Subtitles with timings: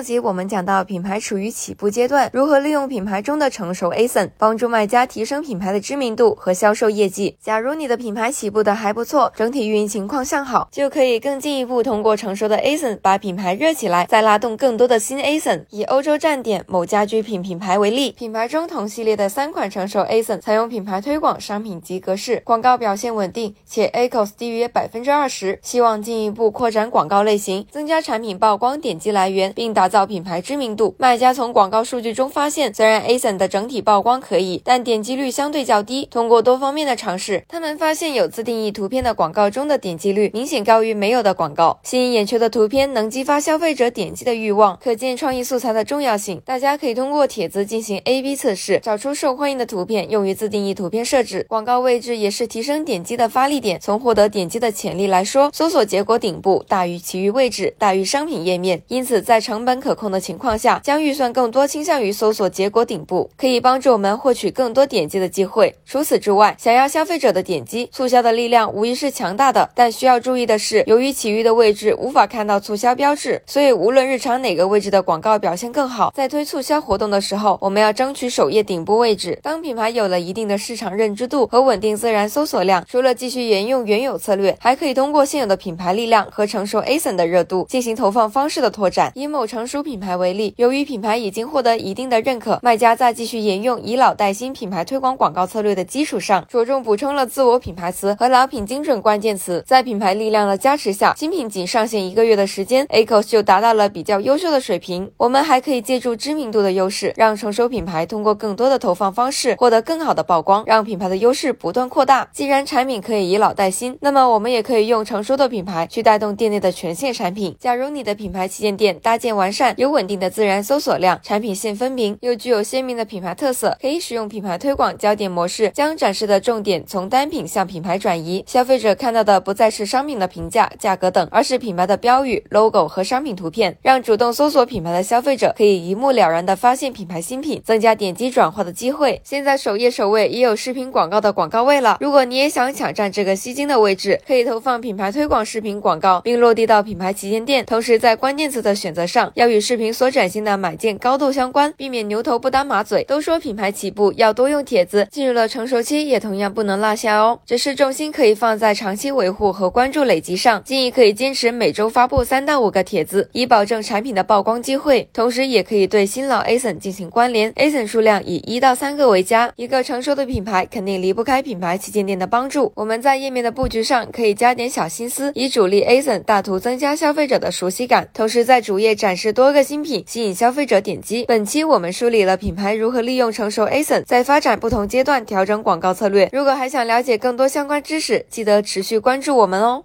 [0.00, 7.36] 上集我们讲到品牌处于起步阶段，如何利用品牌中的成熟 ASIN 帮助卖家提升品牌的知名度和销售业绩。
[7.38, 15.66] 假如你的品牌起步的还不错，整体运营情况向好，就可以更进一步通过成熟的 ASIN 把品牌热起来，再拉动更多的新 ASIN。
[15.68, 25.58] 以欧洲站点某家居品品牌为例，品牌中同系列的三款成熟 ASIN 采用品牌推广商品及格式，广告表现稳定，且 ACOS 低于百分之二十。
[25.60, 30.94] 希望进一步扩展广告类型，增加产品曝光点击来源，并打造品牌知名度。
[30.96, 36.08] 卖家从广告数据中发现，虽然 ASIN 的整体曝光可以，但点击率相对较低。
[36.10, 41.78] 通过多方面的尝试，他们发现有自定义图片的广告中的点击率明显高于没有的广告。
[41.82, 46.40] 吸引眼球的图片能激发消费者点击的欲望，可见创意素材的重要性。
[46.46, 51.44] 大家可以通过帖子进行 A/B 测试，找出受欢迎的图片用于自定义图片设置。
[51.48, 53.80] 广告位置也是提升点击的发力点。
[53.80, 58.82] 从获得点击的潜力来说，搜索结果顶部大于其余位置，大于商品页面。
[58.88, 65.74] 因此，在成本可控的情况下，将预算更多倾向于搜索结果顶部，可以帮助我们获取更多点击的机会。
[65.86, 69.70] 除此之外，想要消费者的点击，促销的力量无疑是强大的。
[69.74, 79.38] 但需要注意的是，由于其余的位置无法看到促销标志，所以无论日常哪个位置的广告表现更好，在推促销活动的时候，我们要争取首页顶部位置。
[79.42, 89.12] 当品牌有了一定的市场认知度和稳定自然搜索量，除了继续沿用原有策略，还可以通过现有的品牌力量和成熟 ASIN 的热度进行投放方式的拓展。
[89.14, 99.62] 以某成成熟品牌为例，由于品牌已经获得一定的认可，卖家在继续沿用以老带新品牌推广广告策略的基础上，着重补充了自我品牌词和老品精准关键词。
[99.66, 105.12] 在品牌力量的加持下，新品仅上线一个月的时间，ACOS 就达到了比较优秀的水平。
[105.18, 112.26] 我们还可以借助知名度的优势，让成熟品牌通过更多的投放方式获得更好的曝光，让品牌的优势不断扩大。
[112.32, 117.54] 既然产品可以以老带新，那么我们也可以用成熟的品牌去带动店内的全线产品。
[117.60, 128.44] 假如你的品牌旗舰店搭建完善，有稳定的自然搜索量，产品线分明，又具有鲜明的品牌特色，可以使用品牌推广焦点模式，将展示的重点从单品向品牌转移。
[128.46, 139.20] 消费者看到的不再是商品的评价、价格等，而是品牌的标语、logo 和商品图片，让主动搜索品牌的消费者可以一目了然地发现品牌新品，增加点击转化的机会。
[139.24, 147.64] 现在首页首位也有视频广告的广告位了，如果你也想抢占这个吸睛的位置，可以投放品牌推广视频广告，并落地到品牌旗舰店。
[147.64, 153.02] 同时，在关键词的选择上，要与视频所展现的买件高度相关，避免牛头不搭马嘴。
[153.04, 157.40] 都说品牌起步要多用帖子，进入了成熟期也同样不能落下哦。
[157.46, 165.08] 只是重心可以放在长期维护和关注累积上，建议可以坚持每周发布三到五个帖子，以保证产品的曝光机会。
[165.10, 169.50] 同时，也可以对新老 ASIN 进行关联，ASIN 数量以一到三个为佳。
[169.56, 172.70] 一个成熟的品牌肯定离不开品牌旗舰店的帮助。
[172.74, 181.24] 我们在页面的布局上可以加点小心思，以主力 ASIN 大图增加消费者的熟悉感，同时在主页展示多个新品，吸引消费者点击。
[181.26, 186.28] 本期我们梳理了品牌如何利用成熟 ASIN，在发展不同阶段调整广告策略。
[186.32, 189.84] 如果还想了解更多相关知识，记得持续关注我们哦。